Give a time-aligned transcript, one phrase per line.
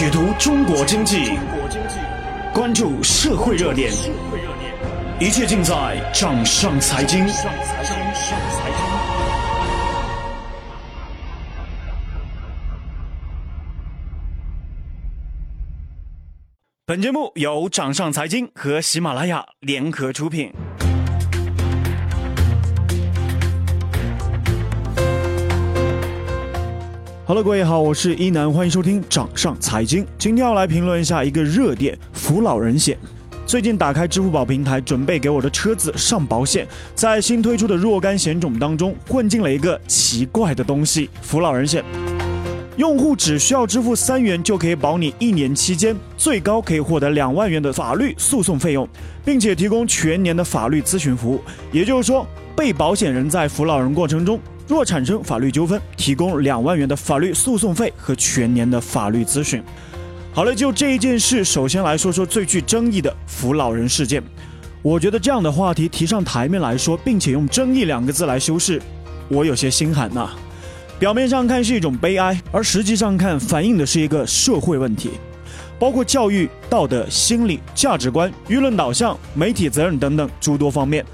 [0.00, 1.38] 解读中国经济，
[2.54, 3.92] 关注社会热点，
[5.20, 7.26] 一切尽在掌上财经。
[16.86, 20.50] 本节目由掌上财经和喜马拉雅联合出品。
[27.30, 30.04] 好了各位好，我是一南，欢迎收听掌上财经。
[30.18, 32.98] 今天要来评论一下一个热点——扶老人险。
[33.46, 41.84] 最近打开支付宝平台，准备给我的车子上保险，在新推出的若干险种当中，混进了一个奇怪的东西——扶老人险。
[42.76, 48.88] 用户只需要支付三元，就可以保你一年期间最高可以获得两万元的法律诉讼费用，
[49.24, 51.40] 并且提供全年的法律咨询服务。
[51.70, 54.40] 也就是说，被保险人在扶老人过程中。
[54.70, 59.60] 若产生法律纠纷，提供两万元的法律诉讼费和全年的法律咨询。
[60.32, 64.22] 好了，就这一件事，首先来说说最具争议的扶老人事件。
[64.80, 68.80] 我觉得这样的话题提上台面来说，并且用“争议”两个字来修饰，
[69.28, 70.30] 我有些心寒呐。
[71.00, 75.10] 表面上看是一种悲哀，而实际上看反映的是一个社会问题，
[75.80, 81.04] 包括教育、道德、心理、价值观、舆论导向、媒体责任等等诸多方面。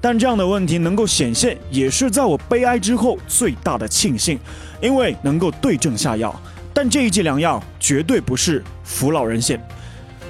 [0.00, 4.38] 但这样的问题能够显现，也是在我悲哀之后最大的庆幸，
[4.80, 6.34] 因为能够对症下药。
[6.72, 9.60] 但这一剂良药绝对不是扶老人险。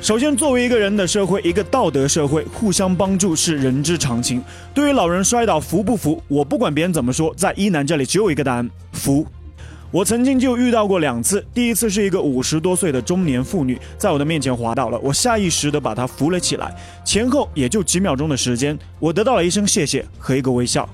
[0.00, 4.42] 首先，作为一个人的社会，一个道德社会，互相帮助是人之常情。
[4.72, 9.26] 对于老人摔倒扶不扶，我不管别人怎么说，在一男这里只有一个答案：扶。
[9.92, 20.88] 我曾经就遇到过两次，第一次是一个五十多岁的中年妇女在我的面前滑倒了，我下意识的把她扶了起来，前后也就几秒钟的时间，我得到了一声谢谢和一个微笑。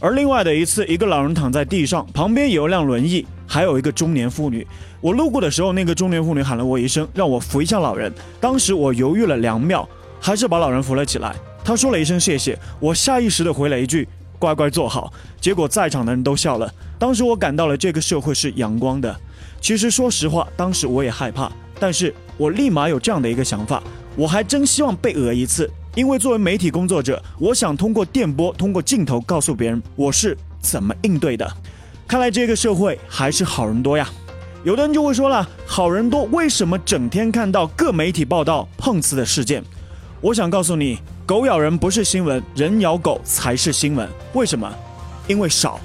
[0.00, 4.66] 而另外的一次，一个老人躺在地上，旁边有一辆轮椅，还有一个中年妇女。
[5.02, 8.10] 我路过的时候，那个中年妇女喊了我一声，让我扶一下老人。
[8.40, 9.86] 当时我犹豫了两秒，
[10.18, 11.36] 还是把老人扶了起来。
[11.62, 14.08] 她说了一声谢谢，我下意识的回了一句。
[14.40, 16.72] 乖乖坐好，结果在场的人都笑了。
[16.98, 19.14] 当时我感到了这个社会是阳光的。
[19.60, 23.82] 其实说实话，当时我也害怕，但是我立马有这样的一个想法：
[24.16, 31.46] 我还真希望被讹一次，因为作为媒体工作者，我想通过电波、通过镜头告诉别人我是怎么应对的。
[32.08, 34.08] 看来这个社会还是好人多呀。
[34.64, 39.62] 有的人就会说了，好人多，为什么整天看到各媒体报道碰瓷的事件？
[40.22, 40.98] 我想告诉你。
[41.30, 44.08] 狗咬人不是新闻，人咬狗才是新闻。
[44.32, 44.68] 为什么？
[45.28, 45.78] 因为少。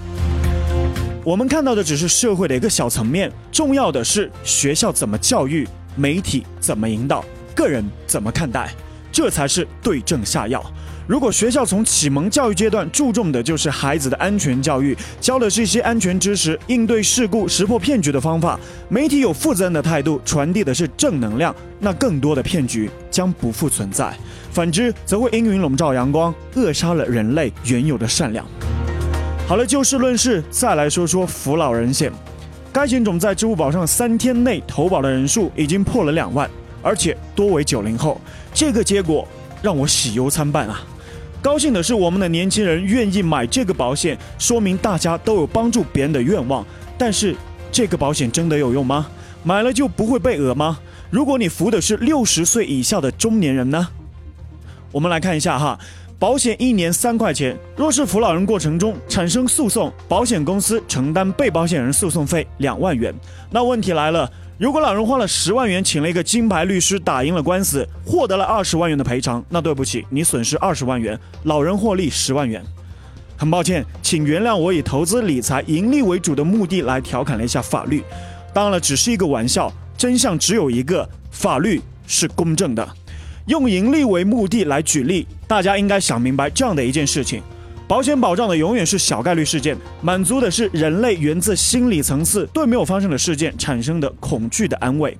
[1.23, 7.23] 我们看到的只是社会的一个小层面，重要的是学校怎么教育，媒体怎么引导，
[7.53, 8.73] 个人怎么看待，
[9.15, 10.61] 这才是对症下药。
[11.07, 18.59] 如果学校从启蒙教育阶段注重的就是孩子的安全教育，教的是一些安全知识、应对事故、识破骗局的方法，
[18.89, 24.13] 媒体有负责任的态度，传递的是正能量，那更多的骗局将不复存在。
[24.51, 28.45] 反之，则会阴云笼罩阳光，扼杀了人类原有的善良。
[29.47, 32.11] 好了，就事论事，再来说说扶老人险。
[32.73, 36.49] 该险种在支付宝上三天内投保的人数已经破了两万，
[36.85, 38.21] 而且多为九零后。
[38.53, 39.27] 这个结果
[39.63, 40.83] 让我喜忧参半啊。
[41.41, 46.65] 高兴的是，我们的年轻人愿意买这个保险，说明大家都有帮助别人的愿望。
[46.97, 47.35] 但是，
[47.71, 49.07] 这个保险真的有用吗？
[49.43, 50.79] 买了就不会被讹吗？
[51.09, 53.87] 如果你扶的是六十岁以下的中年人呢？
[54.91, 55.77] 我们来看一下哈，
[56.17, 63.13] 保险一年三块钱，若是扶老人过程中产生诉讼，保险公司承担被保险人诉讼费两万元。
[63.51, 64.31] 那问题来了。
[64.57, 72.63] 如果老人花了十万元请了一个金牌律师打赢了官司，获得了二十万元的赔偿，那对不起，你损失二十万元，老人获利十万元。
[73.35, 78.01] 很抱歉，请原谅我以投资理财盈利为主的目的来调侃了一下法律，
[78.53, 82.87] 当然了，只是一个玩笑，真相只有一个，法律是公正的。
[83.47, 87.43] 用盈利为目的来举例，大家应该想明白这样的一件事情。
[87.87, 95.15] 保险保障的永远是小概率事件，满足的是人类源自心理层次对没有发生的事件产生的恐惧的安慰。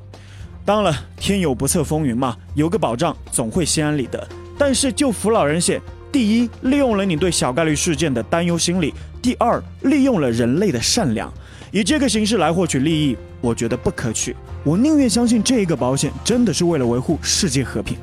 [0.65, 4.27] 当然了，天有不测风云嘛，有个保障总会心安理得。
[4.57, 5.79] 但是就扶老人险，
[6.11, 8.89] 第一，利用了你对小概率事件的担忧心理；
[9.21, 11.31] 第二，利用了人类的善良，
[11.71, 14.35] 以这个形式来获取利益，我觉得不可取。
[14.63, 17.95] 我宁愿相信这一个保险真的是为了维护世界和平。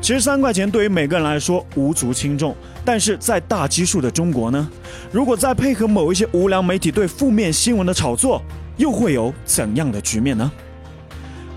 [0.00, 2.56] 其实三块钱对于每个人来说无足轻重。
[2.86, 4.70] 但是在大基数的中国呢，
[5.10, 8.40] 如果再配合某一些无良媒体对负面新闻的炒作，
[8.76, 10.50] 又会有怎样的局面呢？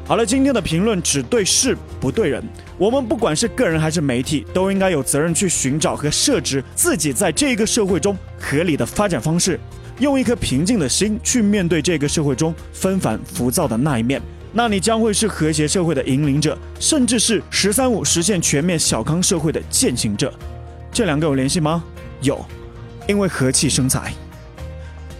[0.07, 2.43] 好了，今天的评论只对事不对人。
[2.79, 9.59] 我们不管是个人还是媒体，都应该有责任去寻找和设置自己在这个社会中合理的发展方式，
[9.99, 14.19] 用一颗平静的心去面对这个社会中纷繁浮躁的那一面，
[14.51, 20.33] 那你将会是和谐社会的引领者，甚至是“十三五”实现全面小康社会的践行者。
[21.00, 21.81] 这两个有联系吗？
[22.19, 22.46] 有，
[23.07, 24.13] 因为和气生财。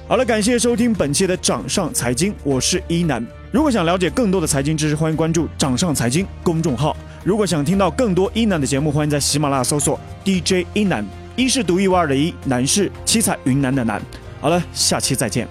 [0.10, 3.26] 好了，感谢收听本期的掌上财经，我是一南。
[3.50, 6.98] 如果想了解更多的财经知识，欢迎关注掌上财经公众号。
[7.24, 11.06] 如果想听到更多一南的节目，欢迎在喜马拉雅搜索 DJ 一南。
[11.38, 14.02] 一是独一无二的一，南是七彩云南的南。
[14.42, 15.48] 好了，下期再见。